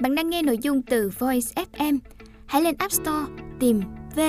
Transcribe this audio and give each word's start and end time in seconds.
Bạn 0.00 0.14
đang 0.14 0.30
nghe 0.30 0.42
nội 0.42 0.58
dung 0.58 0.82
từ 0.82 1.10
Voice 1.18 1.64
FM. 1.72 1.98
Hãy 2.46 2.62
lên 2.62 2.74
App 2.78 2.92
Store 2.92 3.26
tìm 3.60 3.80
V 4.16 4.20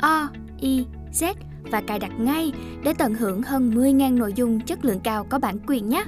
O 0.00 0.28
I 0.60 0.86
Z 1.12 1.34
và 1.70 1.82
cài 1.86 1.98
đặt 1.98 2.12
ngay 2.18 2.52
để 2.84 2.94
tận 2.98 3.14
hưởng 3.14 3.42
hơn 3.42 3.70
10.000 3.70 4.18
nội 4.18 4.32
dung 4.32 4.60
chất 4.60 4.84
lượng 4.84 5.00
cao 5.04 5.26
có 5.30 5.38
bản 5.38 5.58
quyền 5.66 5.88
nhé. 5.88 6.04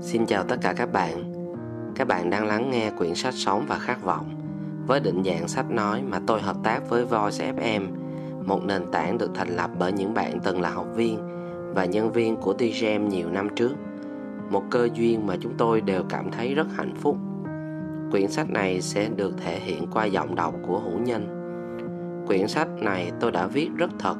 Xin 0.00 0.26
chào 0.26 0.44
tất 0.44 0.56
cả 0.62 0.72
các 0.76 0.92
bạn. 0.92 1.32
Các 1.96 2.08
bạn 2.08 2.30
đang 2.30 2.46
lắng 2.46 2.70
nghe 2.70 2.90
quyển 2.98 3.14
sách 3.14 3.34
Sống 3.34 3.64
và 3.68 3.78
Khát 3.78 4.04
vọng 4.04 4.40
với 4.86 5.00
định 5.00 5.22
dạng 5.24 5.48
sách 5.48 5.70
nói 5.70 6.02
mà 6.02 6.20
tôi 6.26 6.40
hợp 6.42 6.56
tác 6.64 6.80
với 6.88 7.04
Voice 7.04 7.52
FM, 7.52 7.86
một 8.46 8.64
nền 8.64 8.82
tảng 8.92 9.18
được 9.18 9.30
thành 9.34 9.56
lập 9.56 9.70
bởi 9.78 9.92
những 9.92 10.14
bạn 10.14 10.38
từng 10.44 10.60
là 10.60 10.70
học 10.70 10.86
viên 10.94 11.31
và 11.74 11.84
nhân 11.84 12.12
viên 12.12 12.36
của 12.36 12.52
TGM 12.52 13.08
nhiều 13.08 13.30
năm 13.30 13.48
trước. 13.56 13.72
Một 14.50 14.62
cơ 14.70 14.88
duyên 14.94 15.26
mà 15.26 15.36
chúng 15.40 15.52
tôi 15.58 15.80
đều 15.80 16.02
cảm 16.08 16.30
thấy 16.30 16.54
rất 16.54 16.66
hạnh 16.76 16.94
phúc. 16.94 17.16
Quyển 18.10 18.28
sách 18.28 18.50
này 18.50 18.80
sẽ 18.80 19.08
được 19.16 19.32
thể 19.44 19.58
hiện 19.60 19.86
qua 19.92 20.04
giọng 20.04 20.34
đọc 20.34 20.54
của 20.66 20.78
Hữu 20.78 20.98
Nhân. 20.98 21.26
Quyển 22.26 22.48
sách 22.48 22.68
này 22.80 23.12
tôi 23.20 23.32
đã 23.32 23.46
viết 23.46 23.68
rất 23.76 23.90
thật, 23.98 24.16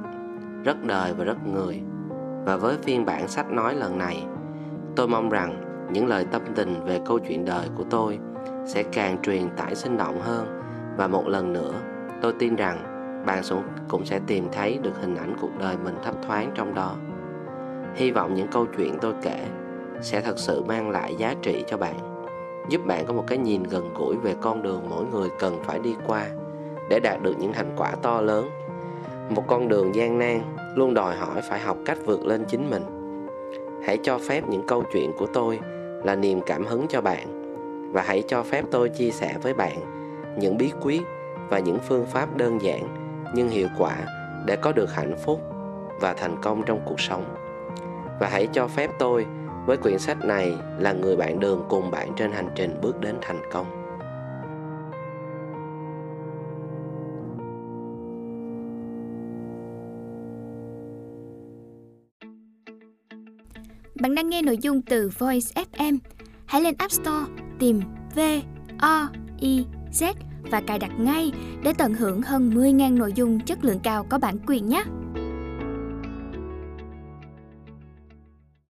rất 0.65 0.85
đời 0.85 1.15
và 1.19 1.25
rất 1.25 1.47
người. 1.47 1.81
Và 2.45 2.57
với 2.57 2.77
phiên 2.83 3.05
bản 3.05 3.29
sách 3.29 3.51
nói 3.51 3.75
lần 3.75 3.99
này, 3.99 4.25
tôi 4.97 5.09
mong 5.09 5.29
rằng 5.29 5.73
những 5.93 6.07
lời 6.07 6.27
tâm 6.31 6.43
tình 6.55 6.85
về 6.85 7.01
câu 7.07 7.19
chuyện 7.19 7.45
đời 7.45 7.69
của 7.77 7.85
tôi 7.91 8.19
sẽ 8.67 8.83
càng 8.83 9.23
truyền 9.23 9.51
tải 9.57 9.75
sinh 9.75 9.97
động 9.97 10.21
hơn 10.21 10.63
và 10.97 11.09
một 11.09 11.29
lần 11.29 11.53
nữa 11.53 11.73
tôi 12.23 12.33
tin 12.39 12.57
rằng 12.57 12.93
bạn 13.27 13.43
cũng 13.89 14.05
sẽ 14.05 14.21
tìm 14.27 14.49
thấy 14.53 14.79
được 14.83 15.01
hình 15.01 15.17
ảnh 15.17 15.37
cuộc 15.41 15.59
đời 15.59 15.77
mình 15.85 15.95
thấp 16.03 16.15
thoáng 16.27 16.51
trong 16.55 16.75
đó 16.75 16.97
hy 17.95 18.11
vọng 18.11 18.35
những 18.35 18.49
câu 18.49 18.67
chuyện 18.77 18.99
tôi 19.01 19.15
kể 19.23 19.39
sẽ 20.01 20.21
thật 20.21 20.39
sự 20.39 20.63
mang 20.63 20.91
lại 20.91 21.15
giá 21.19 21.35
trị 21.43 21.65
cho 21.69 21.77
bạn, 21.77 21.95
giúp 22.69 22.81
bạn 22.87 23.07
có 23.07 23.13
một 23.13 23.25
cái 23.27 23.39
nhìn 23.39 23.63
gần 23.63 23.95
gũi 23.95 24.17
về 24.17 24.35
con 24.41 24.63
đường 24.63 24.83
mỗi 24.89 25.05
người 25.13 25.29
cần 25.39 25.59
phải 25.65 25.79
đi 25.79 25.95
qua 26.07 26.27
để 26.91 27.01
đạt 27.01 27.23
được 27.23 27.35
những 27.39 27.53
thành 27.53 27.73
quả 27.77 27.95
to 28.03 28.21
lớn. 28.21 28.51
Một 29.29 29.45
con 29.47 29.69
đường 29.69 29.95
gian 29.95 30.19
nan 30.19 30.41
luôn 30.75 30.95
đòi 30.95 31.17
hỏi 31.17 31.41
phải 31.43 31.61
học 31.61 31.77
cách 31.85 31.99
vượt 32.05 32.27
lên 32.27 32.45
chính 32.49 32.71
mình. 32.71 32.83
Hãy 33.85 33.99
cho 34.03 34.19
phép 34.19 34.49
những 34.49 34.67
câu 34.67 34.83
chuyện 34.93 35.13
của 35.19 35.27
tôi 35.27 35.59
là 36.05 36.15
niềm 36.15 36.41
cảm 36.47 36.67
hứng 36.67 36.87
cho 36.89 37.01
bạn 37.01 37.43
và 37.93 38.03
hãy 38.03 38.23
cho 38.29 38.43
phép 38.43 38.65
tôi 38.71 38.89
chia 38.89 39.11
sẻ 39.11 39.35
với 39.43 39.55
bạn 39.55 39.79
những 40.39 40.57
bí 40.57 40.73
quyết 40.81 41.03
và 41.49 41.59
những 41.59 41.79
phương 41.89 42.07
pháp 42.07 42.37
đơn 42.37 42.63
giản 42.63 42.89
nhưng 43.35 43.49
hiệu 43.49 43.69
quả 43.79 43.97
để 44.47 44.57
có 44.57 44.73
được 44.73 44.95
hạnh 44.95 45.17
phúc 45.25 45.41
và 46.01 46.13
thành 46.13 46.37
công 46.43 46.63
trong 46.67 46.81
cuộc 46.85 47.01
sống 47.01 47.25
và 48.23 48.29
hãy 48.29 48.49
cho 48.53 48.67
phép 48.67 48.91
tôi, 48.99 49.27
với 49.67 49.77
quyển 49.77 49.99
sách 49.99 50.25
này, 50.25 50.55
là 50.79 50.93
người 50.93 51.17
bạn 51.17 51.41
đường 51.41 51.65
cùng 51.69 51.91
bạn 51.91 52.13
trên 52.17 52.33
hành 52.33 52.49
trình 52.57 52.81
bước 52.83 53.01
đến 53.01 53.17
thành 53.23 53.41
công 53.53 53.67
Bạn 64.01 64.15
đang 64.15 64.29
nghe 64.29 64.43
nội 64.43 64.59
dung 64.59 64.83
từ 64.83 65.11
Voice 65.19 65.63
FM. 65.73 65.99
Hãy 66.47 66.63
lên 66.63 66.75
App 66.79 66.93
Store, 66.93 67.33
tìm 67.59 67.81
V 68.15 68.21
O 68.79 69.09
I 69.41 69.67
Z 69.93 70.15
và 70.51 70.61
cài 70.67 70.79
đặt 70.79 70.91
ngay 70.99 71.33
để 71.63 71.73
tận 71.79 71.95
hưởng 71.95 72.23
hơn 72.23 72.51
10.000 72.51 72.99
nội 72.99 73.13
dung 73.13 73.41
chất 73.41 73.65
lượng 73.65 73.81
cao 73.83 74.07
có 74.09 74.19
bản 74.19 74.37
quyền 74.47 74.69
nhé. 74.69 74.85